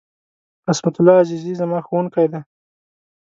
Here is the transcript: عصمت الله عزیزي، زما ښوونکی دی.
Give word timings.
عصمت 0.69 0.95
الله 0.99 1.15
عزیزي، 1.23 1.53
زما 1.61 1.77
ښوونکی 1.87 2.25
دی. 2.31 2.39